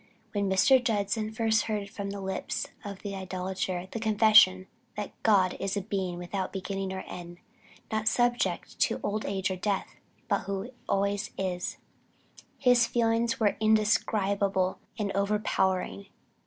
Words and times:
When 0.31 0.49
Mr. 0.49 0.83
Judson 0.83 1.31
first 1.31 1.65
heard 1.65 1.87
from 1.87 2.09
the 2.09 2.21
lips 2.21 2.65
of 2.83 3.05
an 3.05 3.13
idolater 3.13 3.87
the 3.91 3.99
confession 3.99 4.65
that 4.95 5.11
"God 5.21 5.55
is 5.59 5.77
a 5.77 5.81
Being 5.81 6.17
without 6.17 6.51
beginning 6.51 6.91
or 6.91 7.01
end, 7.01 7.37
not 7.91 8.07
subject 8.07 8.79
to 8.79 8.99
old 9.03 9.25
age 9.27 9.51
or 9.51 9.57
death, 9.57 9.97
but 10.27 10.45
who 10.45 10.71
always 10.89 11.29
is," 11.37 11.77
his 12.57 12.87
feelings 12.87 13.39
were 13.39 13.55
indescribable 13.61 14.79
and 14.97 15.11
overpowering. 15.11 16.07